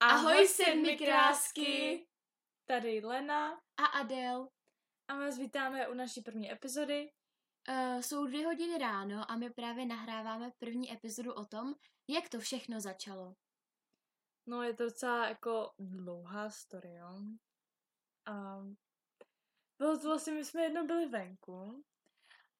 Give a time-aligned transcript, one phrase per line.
[0.00, 2.06] Ahoj sedmi krásky!
[2.64, 4.48] Tady Lena A Adel.
[5.08, 7.10] a vás vítáme u naší první epizody.
[7.68, 11.74] Uh, jsou dvě hodiny ráno a my právě nahráváme první epizodu o tom,
[12.08, 13.34] jak to všechno začalo.
[14.46, 17.22] No je to docela jako dlouhá story, jo.
[18.26, 18.62] A
[19.78, 21.84] bylo to vlastně, my jsme jednou byli venku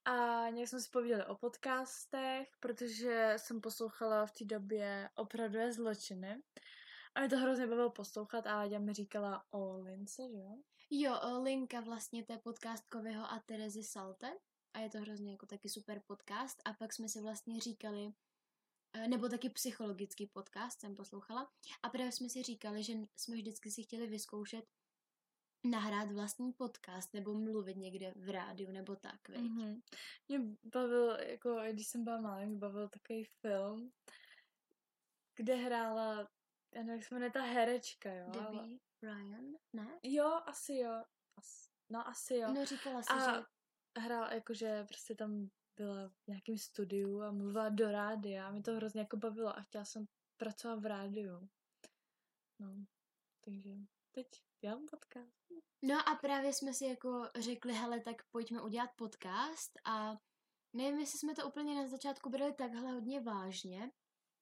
[0.04, 6.42] a nějak jsme si povídali o podcastech, protože jsem poslouchala v té době opravdové zločiny.
[7.14, 10.58] A mě to hrozně bavilo poslouchat a Láďa mi říkala o Lince, že jo?
[10.90, 14.38] Jo, uh, linka vlastně té podcastkového a Terezy Salte.
[14.74, 16.62] A je to hrozně jako taky super podcast.
[16.64, 18.12] A pak jsme si vlastně říkali,
[18.92, 21.50] eh, nebo taky psychologický podcast jsem poslouchala.
[21.82, 24.64] A právě jsme si říkali, že jsme vždycky si chtěli vyzkoušet
[25.64, 29.40] nahrát vlastní podcast nebo mluvit někde v rádiu nebo tak, viď?
[29.40, 29.80] Mm-hmm.
[30.28, 33.92] Mě bavil, jako když jsem byla malá, mě bavil takový film,
[35.36, 36.28] kde hrála,
[36.74, 38.26] já nevím, jak se jmenuje ta herečka, jo?
[38.34, 39.98] ale- Debbie Ryan, ne?
[40.02, 41.04] Jo, asi jo.
[41.36, 42.52] As, no, asi jo.
[42.52, 43.44] No říkala si, a že...
[43.98, 48.72] hrál jakože prostě tam byla v nějakém studiu a mluvila do rádia a mě to
[48.72, 51.48] hrozně jako bavilo a chtěla jsem pracovat v rádiu.
[52.58, 52.84] No,
[53.44, 53.70] takže
[54.10, 54.26] teď
[54.60, 55.38] dělám podcast.
[55.82, 60.16] No a právě jsme si jako řekli, hele, tak pojďme udělat podcast a
[60.72, 63.90] nevím, jestli jsme to úplně na začátku brali takhle hodně vážně,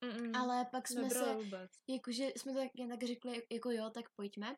[0.04, 1.70] Mm-mm, ale pak jsme se, vůbec.
[1.88, 4.56] jakože jsme to tak, jen tak řekli, jako jo, tak pojďme.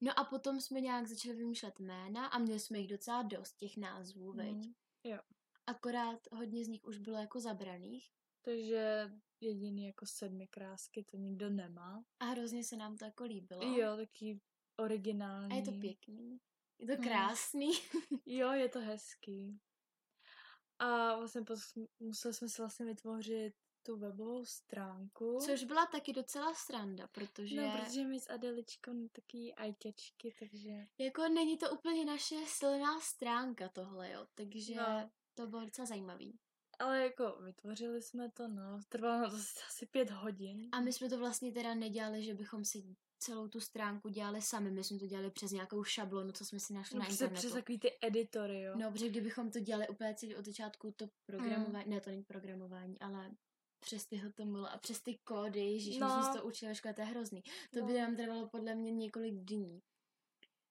[0.00, 3.76] No a potom jsme nějak začali vymýšlet jména a měli jsme jich docela dost, těch
[3.76, 4.54] názvů, veď.
[4.54, 4.72] Mm,
[5.04, 5.18] jo.
[5.66, 8.10] Akorát hodně z nich už bylo jako zabraných
[8.44, 12.04] Takže jediný jako sedmi krásky to nikdo nemá.
[12.20, 13.62] a hrozně se nám to jako líbilo.
[13.78, 14.40] Jo, taky
[14.80, 15.52] originální.
[15.52, 16.38] A je to pěkný.
[16.78, 17.08] Je to Mm.
[17.08, 17.70] krásný.
[18.26, 19.60] Jo, je to hezký.
[20.78, 21.40] A vlastně
[21.98, 23.54] museli jsme si vlastně vytvořit
[23.88, 25.38] tu webovou stránku.
[25.40, 27.56] Což byla taky docela sranda, protože...
[27.56, 30.86] No, protože my s Adeličkou taky ajťačky, takže...
[30.98, 35.10] Jako není to úplně naše silná stránka tohle, jo, takže No.
[35.34, 36.38] to bylo docela zajímavý.
[36.78, 38.80] Ale jako vytvořili jsme to, no.
[38.88, 39.36] Trvalo na to
[39.68, 40.68] asi pět hodin.
[40.72, 44.70] A my jsme to vlastně teda nedělali, že bychom si celou tu stránku dělali sami,
[44.70, 47.38] my jsme to dělali přes nějakou šablonu, co jsme si našli no, na internetu.
[47.38, 48.74] přes takový ty editory, jo.
[48.76, 53.00] No, protože kdybychom to dělali úplně celý od začátku, to programování, ne, to není programování,
[53.00, 53.30] ale
[53.80, 56.06] přes ty HTML a přes ty kódy, ježíš, no.
[56.06, 56.32] my jsme No.
[56.32, 57.42] se to učili škole, to je hrozný.
[57.72, 57.86] To No.
[57.86, 59.82] by nám trvalo podle mě několik dní.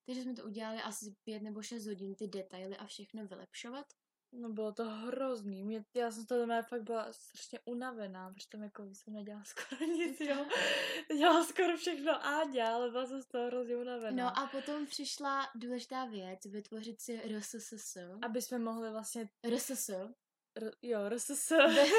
[0.06, 3.86] Takže jsme to udělali asi pět nebo šest hodin, ty detaily a všechno vylepšovat.
[4.32, 5.64] No bylo to hrozný.
[5.64, 9.44] Mě, já jsem z toho doma fakt byla strašně unavená, protože tam jako jsem nedělala
[9.44, 10.46] skoro nic, jo.
[11.18, 14.24] Dělala skoro všechno Áďa, ale byla jsem z toho hrozně unavená.
[14.26, 17.98] No a potom přišla důležitá věc, vytvořit si RSS.
[18.22, 19.90] Aby jsme mohli vlastně, RSS.
[20.82, 21.52] Jo, RSS,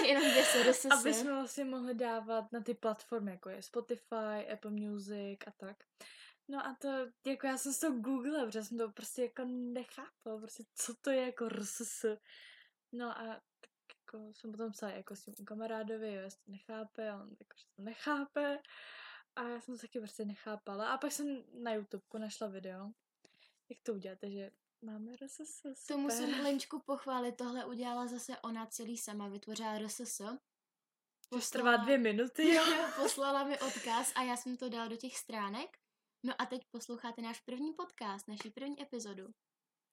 [0.06, 0.30] Jenom
[0.70, 0.86] RSS.
[1.00, 5.76] aby jsme vlastně mohli dávat na ty platformy, jako je Spotify, Apple Music a tak.
[6.50, 6.88] No a to,
[7.26, 11.10] jako já jsem z toho googlila, protože jsem to prostě jako nechápala, prostě co to
[11.10, 12.04] je jako RSS.
[12.92, 13.70] No a tak
[14.06, 17.56] jako jsem potom psala jako s tím kamarádovi, jo, jestli to nechápe, a on jako,
[17.56, 18.58] že to nechápe.
[19.36, 20.92] A já jsem to taky prostě nechápala.
[20.92, 22.90] A pak jsem na YouTube našla video,
[23.68, 24.50] jak to udělat, takže
[24.82, 25.60] máme RSS.
[25.62, 25.98] To super.
[25.98, 30.20] musím Lenčku pochválit, tohle udělala zase ona celý sama, vytvořila RSS.
[31.32, 32.64] Což trvá dvě minuty, jo.
[32.64, 35.78] Jo, poslala mi odkaz a já jsem to dala do těch stránek.
[36.22, 39.28] No a teď posloucháte náš první podcast, naši první epizodu.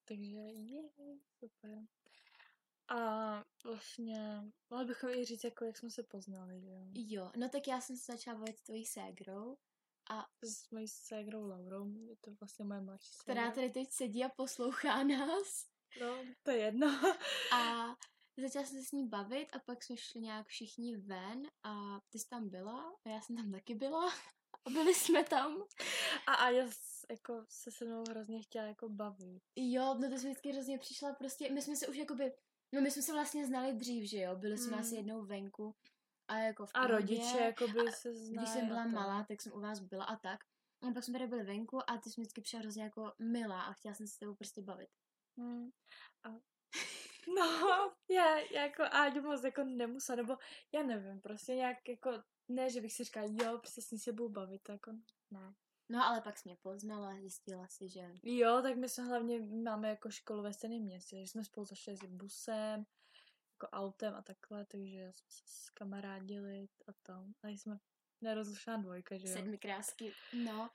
[0.08, 0.82] Takže je,
[1.40, 1.80] super.
[2.88, 6.88] A vlastně, mohli bychom i říct, jako jak jsme se poznali, že jo.
[6.94, 9.58] Jo, no tak já jsem se začala bavit s tvojí ségrou,
[10.44, 13.56] S mojí ségrou Laurou, je to vlastně moje mladší která ségra.
[13.56, 15.66] tady teď sedí a poslouchá nás.
[16.02, 16.88] No, to je jedno.
[17.54, 17.86] A
[18.42, 22.20] začala jsem se s ní bavit a pak jsme šli nějak všichni ven a ty
[22.20, 24.12] jsi tam byla a já jsem tam taky byla.
[24.66, 25.64] A byli jsme tam.
[26.28, 29.42] A Aja s- jako se se mnou hrozně chtěla jako bavit.
[29.56, 32.34] Jo, no to jsem vždycky hrozně přišla prostě, my jsme se už jakoby,
[32.74, 34.80] no my jsme se vlastně znali dřív, že jo, byli jsme Hmm.
[34.80, 35.76] asi jednou venku
[36.28, 38.38] a jako v A rodiče jako by se znali.
[38.38, 38.94] Když jsem byla tak.
[38.94, 40.40] malá, tak jsem u vás byla a tak.
[40.82, 43.74] A pak jsme tady byli venku a ty jsi vždycky přišla hrozně jako milá a
[43.74, 44.90] chtěla jsem se s tebou prostě bavit.
[45.38, 45.70] Hmm.
[46.24, 46.30] A...
[47.36, 47.46] No,
[48.10, 50.38] já, já jako Áďu moc jako nemusela, nebo
[50.74, 52.12] já nevím, prostě nějak jako,
[52.48, 54.92] ne, že bych si říkala, jo, prostě s ní se budu bavit, to jako
[55.32, 55.56] ne.
[55.90, 59.90] No ale pak jsi mě poznala, zjistila si, že Jo, tak my jsme hlavně máme
[59.90, 62.86] jako školu ve stejném městě, že jsme spolu zašli jezdit busem,
[63.66, 67.34] jako autem a takhle, takže jsme se skamarádili a tam.
[67.44, 67.80] A jsme
[68.22, 69.34] nerozlučná dvojka, že jo?
[69.34, 70.14] sedmi krásky.
[70.46, 70.70] No.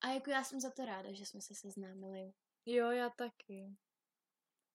[0.00, 2.32] A jako já jsem za to ráda, že jsme se seznámili.
[2.66, 3.76] Jo, já taky.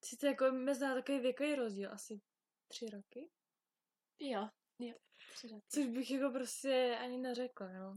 [0.05, 2.21] Sice jako mezi námi takový věkový rozdíl, asi
[2.67, 3.29] tři roky,
[4.19, 4.49] Jo,
[4.79, 4.95] jo.
[5.33, 5.65] Tři roky.
[5.69, 7.95] což bych jako prostě ani neřekla, jo.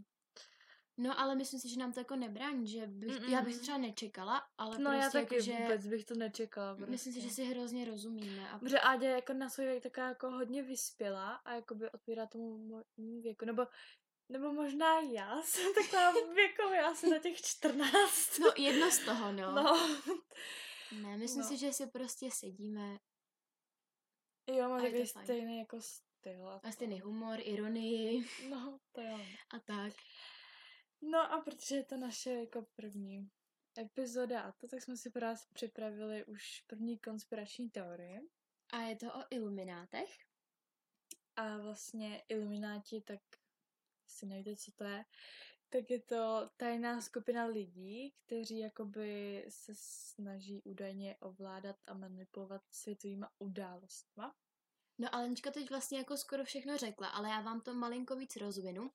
[1.03, 3.31] No, ale myslím si, že nám to jako nebrání, že bych, Mm-mm.
[3.33, 6.15] já bych to třeba nečekala, ale No prostě já taky jako, že vůbec bych to
[6.15, 6.75] nečekala.
[6.75, 6.91] Prostě.
[6.91, 8.51] myslím si, že si hrozně rozumíme.
[8.51, 12.59] A Protože je jako na svůj věk taková jako hodně vyspělá a jakoby odpovídá tomu
[12.59, 13.45] mojemu věku.
[13.45, 13.67] Nebo,
[14.29, 18.39] nebo možná já jsem taková věkově asi na těch 14.
[18.39, 19.53] no, jedno z toho, no.
[19.55, 19.91] no.
[21.03, 21.49] Ne, myslím No.
[21.49, 22.99] si, že si prostě sedíme
[24.47, 25.25] Jo, má takový fajn.
[25.27, 26.49] stejný jako styl.
[26.49, 29.19] A a stejný humor, ironii No, to jo.
[29.55, 29.93] a tak.
[31.03, 33.31] No a protože je to naše jako první
[33.79, 38.21] epizoda a to, tak jsme si pro vás připravili už první konspirační teorie.
[38.73, 40.11] A je to o iluminátech.
[41.37, 43.21] A vlastně Illuminati, tak
[44.09, 45.05] si nevíte, co to je,
[45.69, 53.31] tak je to tajná skupina lidí, kteří jakoby se snaží údajně ovládat a manipulovat světovýma
[53.39, 54.37] událostma.
[54.99, 58.37] No a Lenčka teď vlastně jako skoro všechno řekla, ale já vám to malinko víc
[58.37, 58.91] rozvinu.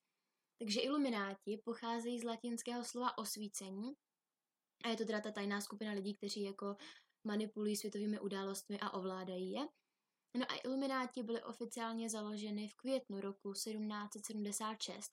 [0.59, 3.93] Takže ilumináti pocházejí z latinského slova osvícení
[4.83, 6.75] a je to teda ta tajná skupina lidí, kteří jako
[7.27, 9.67] manipulují světovými událostmi a ovládají je.
[10.37, 15.11] No a ilumináti byly oficiálně založeny v květnu roku 1776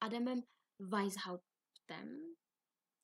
[0.00, 0.42] Adamem
[0.78, 2.34] Weishauptem.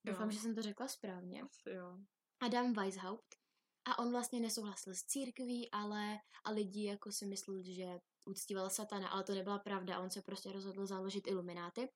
[0.06, 1.42] Doufám, že jsem to řekla správně.
[1.42, 1.98] Asi jo.
[2.40, 3.36] Adam Weishaupt.
[3.84, 9.08] A on vlastně nesouhlasil s církví, ale a lidi jako si mysleli, že uctíval satana,
[9.08, 10.00] ale to nebyla pravda.
[10.00, 11.88] On se prostě rozhodl založit ilumináty.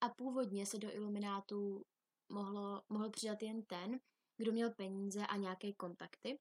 [0.00, 1.84] A původně se do iluminátů
[2.32, 4.00] mohlo, mohl přidat jen ten,
[4.36, 6.38] kdo měl peníze a nějaké kontakty.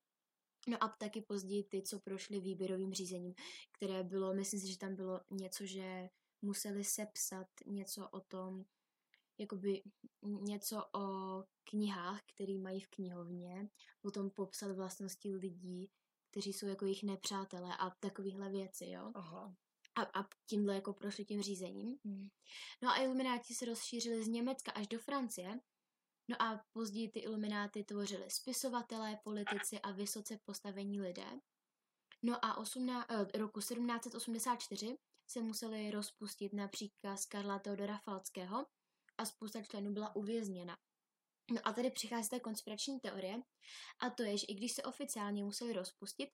[0.68, 3.34] No a taky později ty, co prošli výběrovým řízením,
[3.72, 6.10] které bylo, myslím si, že tam bylo něco, že
[6.42, 8.66] museli sepsat něco o tom,
[9.38, 9.84] jakoby
[10.24, 13.70] něco o knihách, které mají v knihovně,
[14.02, 15.90] potom popsat vlastnosti lidí,
[16.34, 19.12] kteří jsou jako jejich nepřátelé a takovéhle věci, jo.
[19.16, 19.56] Aha.
[19.96, 21.98] A, a tímhle jako prošli tím řízením.
[22.06, 22.30] Hmm.
[22.82, 25.60] No a ilumináti se rozšířili z Německa až do Francie.
[26.30, 31.28] No a později ty ilumináty tvořili spisovatelé, politici a vysoce postavení lidé.
[32.24, 34.98] No a 18, eh, roku 1784
[35.28, 38.66] se museli rozpustit na příkaz Karla Teodora Falckého
[39.18, 40.78] a spousta členů byla uvězněna.
[41.52, 43.42] No a tady přichází ta konspirační teorie
[44.00, 46.30] a to je, že i když se oficiálně museli rozpustit,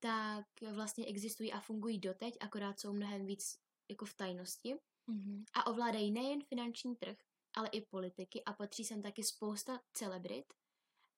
[0.00, 3.58] tak vlastně existují a fungují doteď, akorát jsou mnohem víc
[3.90, 4.74] jako v tajnosti
[5.10, 5.44] Mhm.
[5.54, 7.16] a ovládají nejen finanční trh,
[7.56, 10.44] ale i politiky a patří sem taky spousta celebrit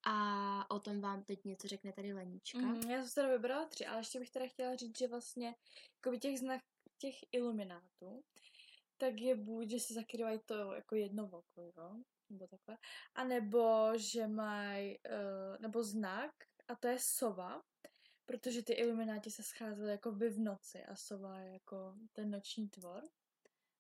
[0.06, 2.58] a o tom vám teď něco řekne tady Lenička.
[2.58, 5.54] Mm, já jsem si teda vybrala tři, ale ještě bych teda chtěla říct, že vlastně
[6.20, 6.60] těch znak
[6.98, 8.24] těch iluminátů,
[9.00, 11.96] tak je buď, že si zakrývají to jako jedno oko, jo?
[12.30, 12.78] nebo takhle,
[13.14, 16.30] a nebo že mají, uh, nebo znak,
[16.68, 17.62] a to je sova,
[18.26, 22.68] protože ty ilumináti se scházely jako by v noci a sova je jako ten noční
[22.68, 23.02] tvor,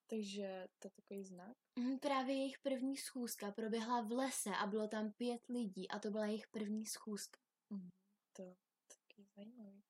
[0.06, 1.56] takže to je takový znak.
[1.78, 6.10] Mhm, Právě jejich první schůzka proběhla v lese a bylo tam pět lidí a to
[6.10, 7.40] byla jejich první schůzka.
[7.70, 7.90] Mm,
[8.32, 8.54] to
[8.88, 9.89] taky zajímavý.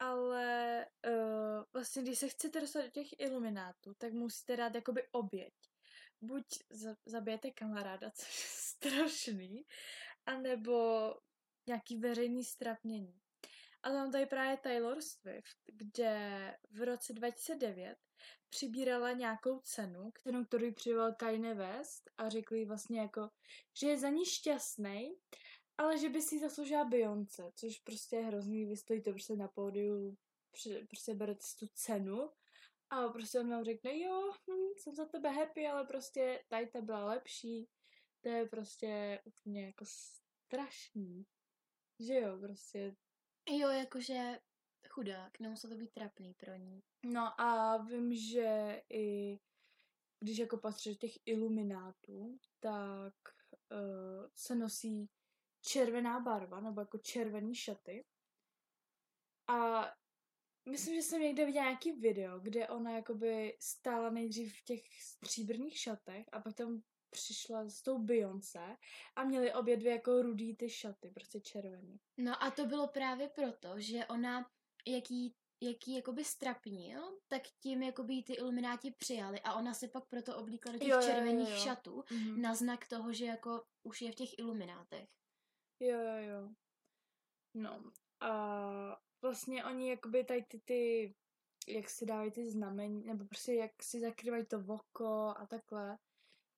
[0.00, 5.54] Ale uh, vlastně, když se chcete dostat do těch iluminátů, tak musíte dát jakoby oběť.
[6.20, 9.66] Buď za, zabijete kamaráda, což je strašný,
[10.26, 11.14] anebo
[11.66, 13.20] nějaký veřejný strapnění.
[13.82, 17.96] A tam tady právě Taylor Swift, kde v roce 2009
[18.48, 23.30] přibírala nějakou cenu, kterou, kterou jí přival Kanye West a řekl jí vlastně jako,
[23.78, 25.14] že je za ní šťastný,
[25.80, 30.16] ale že by si zasloužila Beyoncé, což prostě je hrozný, vy stojíte prostě na pódiu,
[30.88, 32.30] prostě berete si tu cenu
[32.90, 36.80] a prostě on vám řekne, jo, hm, jsem za tebe happy, ale prostě tady ta
[36.80, 37.68] byla lepší,
[38.20, 41.26] to je prostě úplně jako strašný.
[42.00, 42.96] Že jo, prostě.
[43.48, 44.38] Jo, jakože
[44.88, 46.82] chudák, nemuselo to být trapný pro ní.
[47.04, 49.38] No a vím, že i
[50.20, 53.14] když jako patří těch iluminátů, tak
[53.72, 55.08] uh, se nosí
[55.60, 58.04] červená barva, nebo jako červený šaty.
[59.48, 59.86] A
[60.70, 65.78] myslím, že jsem někde viděla nějaký video, kde ona jakoby stála nejdřív v těch stříbrných
[65.78, 68.76] šatech a pak tam přišla s tou Beyoncé
[69.16, 72.00] a měly obě dvě jako rudý ty šaty, prostě červený.
[72.18, 74.50] No a to bylo právě proto, že ona,
[74.86, 80.36] jaký jaký jakoby strapnil, tak tím jakoby ty ilumináti přijali a ona se pak proto
[80.36, 81.56] oblíkla do těch Jo, jo, jo, červených jo.
[81.56, 82.42] šatů Mhm.
[82.42, 85.08] na znak toho, že jako už je v těch iluminátech.
[85.80, 86.54] Jo, jo, jo.
[87.54, 88.30] No a
[89.22, 91.14] vlastně oni jakoby tady ty, ty
[91.68, 95.98] jak si dávají ty znamení, nebo prostě jak si zakrývají to oko a takhle,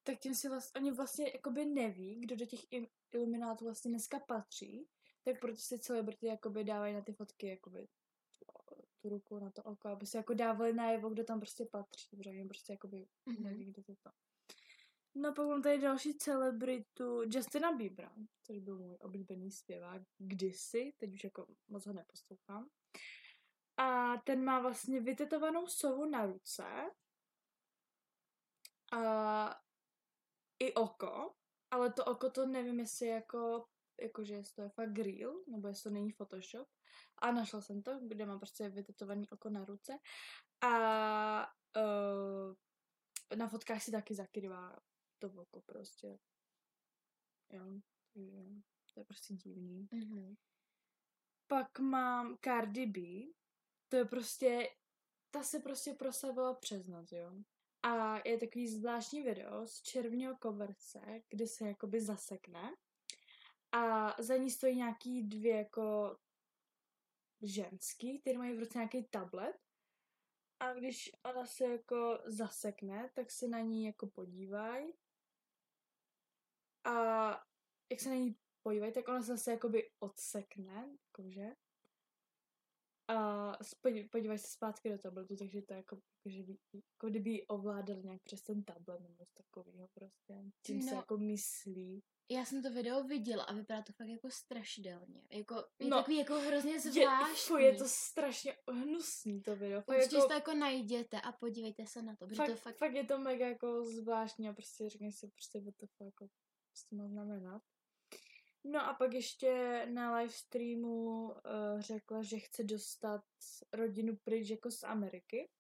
[0.03, 2.61] tak tím si vlastně, oni vlastně jakoby neví, kdo do těch
[3.15, 4.89] iluminátů vlastně dneska patří,
[5.25, 7.89] tak proto si celebrity jakoby dávají na ty fotky jakoby
[9.03, 12.31] tu ruku na to oko, aby se jako dávali najevo, kdo tam prostě patří, protože
[12.31, 13.43] oni prostě jakoby Mhm.
[13.43, 14.11] neví, kdo to to.
[15.15, 21.15] No pak mám tady další celebritu Justina Biebera, což byl můj oblíbený zpěvák kdysi, teď
[21.15, 22.69] už jako moc ho neposlouchám.
[23.77, 26.65] A ten má vlastně vytetovanou sovu na ruce
[28.93, 29.61] a
[30.59, 31.35] i oko,
[31.71, 33.67] ale to oko to nevím, jestli jako,
[34.01, 36.69] jakože jestli to je fakt real, nebo jestli to není Photoshop.
[37.19, 39.99] A našla jsem to, kde mám prostě vytetovaný oko na ruce.
[40.61, 42.55] A uh,
[43.37, 44.79] na fotkách si taky zakrývá
[45.23, 46.19] to oko prostě.
[47.53, 47.81] Jo,
[48.13, 48.45] takže
[48.95, 49.89] to je prostě divný.
[49.93, 50.37] Mhm.
[51.47, 53.01] Pak mám Cardi B,
[53.89, 54.69] to je prostě,
[55.31, 57.33] ta se prostě proslavila přes noc, jo.
[57.83, 62.77] A je takový zvláštní video z červního koberce, kde se jakoby zasekne
[63.73, 66.17] a za ní stojí nějaký dvě jako
[67.43, 69.59] ženský, který mají v ruce nějaký tablet
[70.61, 74.93] a když ona se jako zasekne, tak se na ní jako podívají
[76.85, 77.31] a
[77.93, 81.47] jak se na ní podívají, tak ona se zase jakoby odsekne, jakože.
[83.09, 87.47] A podí- podívají se zpátky do tabletu, takže to je jako, že by, jako kdyby
[87.47, 90.35] ovládal nějak přes ten tablet nebo něco takového prostě.
[90.67, 90.97] Tím se No.
[90.97, 92.03] jako myslí.
[92.31, 95.23] Já jsem to video viděla a vypadá to fakt jako strašidelně.
[95.31, 97.37] Jako, je No, takový jako hrozně Je, zvláštní.
[97.49, 99.83] fuj, je to strašně hnusný to video.
[99.83, 102.77] Fakt, Určitě jako, to jako najděte a podívejte se na to, fakt, to fakt...
[102.77, 105.87] fakt, je to mega jako zvláštní a prostě řekne si prostě, what the
[106.73, 107.63] jako, prostě má znamenat.
[108.65, 113.25] No a pak ještě na live streamu uh, řekla, že chce dostat
[113.73, 115.51] rodinu pryč jako z Ameriky,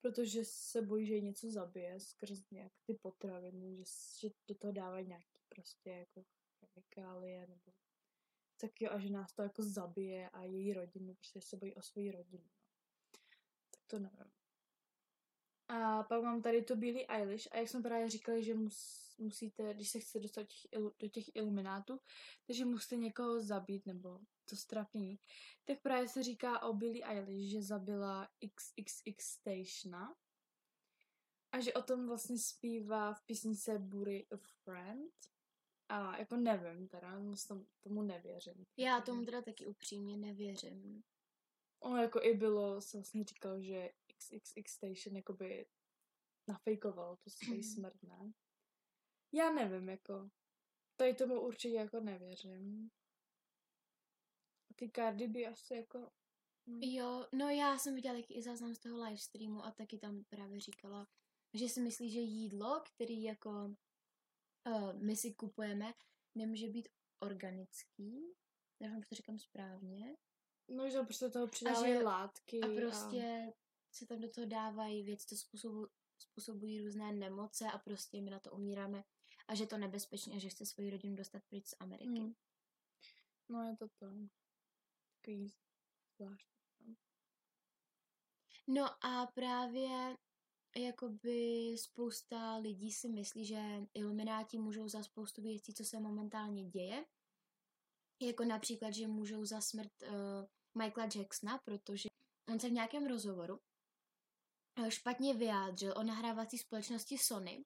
[0.00, 3.84] protože se bojí, že něco zabije skrz nějak ty potraviny, že,
[4.20, 6.24] že do toho dávají nějaký prostě jako
[6.60, 7.72] chemikálie nebo
[8.60, 11.82] tak jo, a že nás to jako zabije a její rodinu, protože se bojí o
[11.82, 12.44] svoji rodinu.
[12.44, 12.58] No.
[13.70, 14.32] Tak to nevím.
[15.68, 19.74] A pak mám tady to Billie Eilish a jak jsme právě říkali, že mus, musíte,
[19.74, 22.00] když se chcete dostat do těch, do těch iluminátů,
[22.46, 25.18] takže musíte někoho zabít nebo to strapnění.
[25.64, 30.14] Tak právě se říká o Billie Eilish, že zabila XXX Stationa
[31.52, 35.12] a že o tom vlastně zpívá v písnice Bury a Friend.
[35.88, 38.66] A jako nevím teda, moc tom, tomu nevěřím.
[38.76, 41.02] Já tomu teda taky upřímně nevěřím.
[41.80, 45.66] Ono jako i bylo, se vlastně říkalo, že XXX Station jakoby
[46.48, 48.32] nafejkoval tu svoji smrt, ne?
[49.32, 50.30] Já nevím, jako.
[50.96, 52.90] Tady tomu určitě jako nevěřím.
[54.70, 56.10] A ty Cardi by asi jako...
[56.66, 56.82] hm.
[56.82, 60.24] Jo, no já jsem viděla taky i záznam z toho live streamu a taky tam
[60.24, 61.08] právě říkala,
[61.54, 63.74] že si myslí, že jídlo, který jako
[64.66, 65.94] uh, my si kupujeme,
[66.34, 66.88] nemůže být
[67.22, 68.34] organický.
[68.80, 70.16] Nevím, jestli to říkám správně.
[70.68, 72.60] No, že prostě toho přidávají že- látky.
[72.60, 73.52] A prostě
[73.98, 75.86] se tam do toho dávají věci, co způsobu,
[76.18, 79.04] způsobují různé nemoce a prostě my na to umíráme
[79.48, 82.20] a že je to nebezpečné a že chce svoji rodinu dostat pryč z Ameriky.
[82.20, 82.34] Hm.
[83.48, 84.06] No, je to to.
[85.20, 85.52] Takový
[86.16, 86.96] zvláštní.
[88.66, 90.16] No a právě
[90.76, 97.04] jakoby spousta lidí si myslí, že ilumináti můžou za spoustu věcí, co se momentálně děje.
[98.22, 100.08] Jako například, že můžou za smrt uh,
[100.82, 102.08] Michaela Jacksona, protože
[102.52, 103.60] on se v nějakém rozhovoru
[104.90, 107.64] špatně vyjádřil o nahrávací společnosti Sony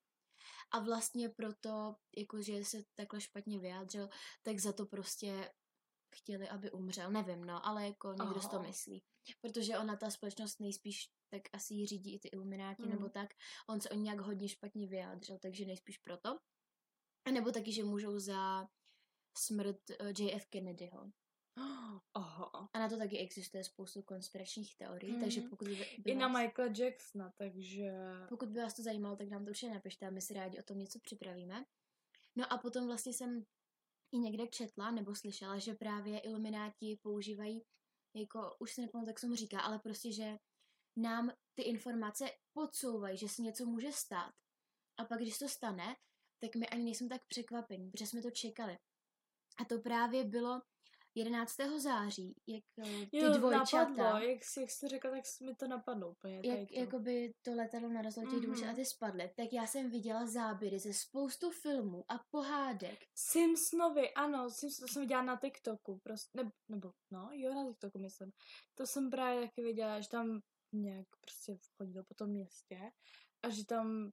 [0.71, 4.09] a vlastně proto, jakože se takhle špatně vyjádřil,
[4.43, 5.53] tak za to prostě
[6.17, 7.11] chtěli, aby umřel.
[7.11, 8.67] Nevím, no, ale jako někdo si to Aha.
[8.67, 9.03] myslí.
[9.41, 12.91] Protože ona, ta společnost nejspíš tak asi ji řídí i ty ilumináti, Mm.
[12.91, 13.31] nebo tak.
[13.69, 16.39] On se o nějak hodně špatně vyjádřil, takže nejspíš proto.
[17.25, 18.69] A nebo taky, že můžou za
[19.39, 21.11] smrt eh, JF Kennedyho.
[22.15, 22.69] Aha.
[22.73, 25.51] A na to taky existuje spoustu konspiračních teorií, takže Mhm.
[25.51, 27.93] pokud by, by I na vás, Michaela Jacksona, takže...
[28.29, 30.63] pokud by vás to zajímalo, tak nám to určitě napište a my si rádi o
[30.63, 31.65] tom něco připravíme.
[32.37, 33.45] No a potom vlastně jsem
[34.15, 37.65] i někde četla nebo slyšela, že právě ilumináti používají,
[38.17, 40.39] jako už se nepamatuji, jak se mu říká, ale prostě, že
[40.97, 44.33] nám ty informace podsouvají, že se něco může stát.
[44.99, 45.97] A pak, když to stane,
[46.41, 48.79] tak my ani nejsme tak překvapení, protože jsme to čekali.
[49.59, 50.63] A to právě bylo
[51.15, 51.57] 11.
[51.79, 55.69] září, jak eh, ty Jo, dvojčata, napadlo, jak jsi, jak jsi řekla, tak mi to
[55.69, 56.41] napadlo úplně.
[56.45, 56.75] jak, to.
[56.75, 60.93] jakoby to letadlo narazilo těch dvojčat a ty spadly, tak já jsem viděla záběry ze
[60.93, 62.99] spoustu filmů a pohádek.
[63.15, 67.99] Simpsonovi, ano, Sims, to jsem viděla na TikToku, prostě, ne, nebo, no, jo, na TikToku
[67.99, 68.33] myslím.
[68.75, 70.41] To jsem právě taky viděla, že tam
[70.73, 72.93] nějak prostě chodilo po tom městě
[73.43, 74.11] a že tam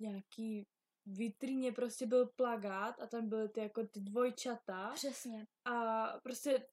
[0.00, 0.66] nějaký
[1.12, 5.46] vitrině prostě byl plagát a tam byly ty jako ty dvojčata Přesně.
[5.64, 6.66] a prostě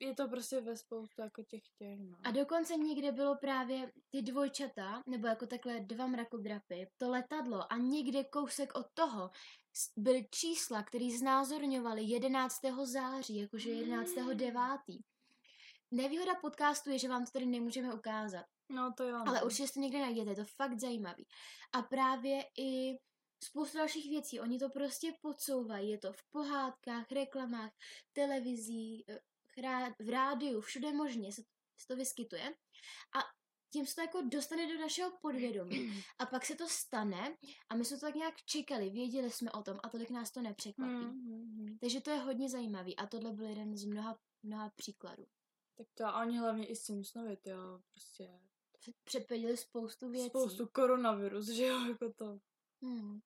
[0.00, 2.16] je to prostě ve spoustu jako těch těch, no.
[2.24, 7.76] A dokonce někde bylo právě ty dvojčata, nebo jako takhle dva mrakodrapy, to letadlo a
[7.76, 9.30] někde kousek od toho
[9.96, 12.60] byly čísla, které znázorňovaly 11.
[12.84, 14.10] září, jakože 11.
[14.34, 14.54] 9.
[15.90, 19.16] Nevýhoda podcastu je, že vám to tady nemůžeme ukázat, No to jo.
[19.26, 19.46] ale no.
[19.46, 21.26] určitě to někde najdete, je to fakt zajímavý.
[21.72, 22.98] A právě i
[23.44, 27.70] spoustu dalších věcí, oni to prostě podsouvají, je to v pohádkách, reklamách,
[28.12, 29.20] televizí, eh,
[30.00, 31.42] v rádiu, všude možně se
[31.88, 32.54] to vyskytuje.
[33.16, 33.18] A
[33.72, 35.70] tím se to jako dostane do našeho podvědomí
[36.18, 37.36] a pak se to stane
[37.68, 40.42] a my jsme to tak nějak čekali, věděli jsme o tom a tolik nás to
[40.42, 40.92] nepřekvapí.
[40.92, 41.78] Hmm, hmm, hmm.
[41.78, 45.26] Takže to je hodně zajímavý a tohle byl jeden z mnoha, mnoha příkladů.
[45.76, 48.40] Tak to a oni hlavně i Simpsonovi, jo, prostě
[48.80, 50.28] Před- Předpověděli spoustu věcí.
[50.28, 52.38] spoustu koronavirus, že jo, jako to,
[52.82, 53.20] Hmm.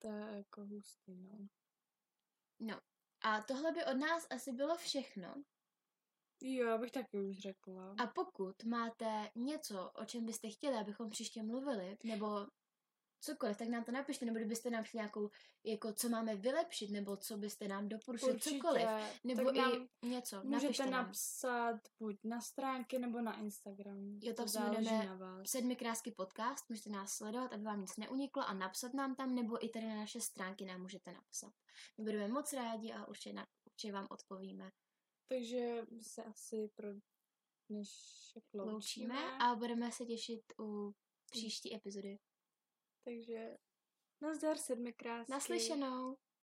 [0.00, 1.48] To je jako hustý, no.
[2.60, 2.80] No.
[3.22, 5.34] A tohle by od nás asi bylo všechno.
[6.42, 7.94] Jo, bych taky už řekla.
[7.98, 12.46] A pokud máte něco, o čem byste chtěli, abychom příště mluvili, nebo
[13.20, 15.30] cokoliv, tak nám to napište, nebo kdybyste nám chtěli nějakou,
[15.64, 18.88] jako co máme vylepšit, nebo co byste nám doporučili, cokoliv.
[19.24, 21.06] Nebo tak i nám něco, můžete napište nám.
[21.06, 24.18] napsat buď na stránky nebo na Instagram.
[24.22, 25.50] Jo, tam to se jmenujeme na vás.
[25.50, 29.64] Sedmi krásky podcast, můžete nás sledovat, aby vám nic neuniklo a napsat nám tam, nebo
[29.64, 31.52] i tady na naše stránky nám můžete napsat.
[31.98, 34.70] My budeme moc rádi a určitě, na, určitě vám odpovíme.
[35.28, 36.88] Takže se asi pro
[37.68, 38.72] dnešek loučíme.
[38.72, 40.94] Loučíme a budeme se těšit u
[41.30, 42.18] příští epizody.
[43.04, 43.56] Takže
[44.20, 45.32] nazdar sedmi krásky.
[45.32, 46.16] Naslyšenou!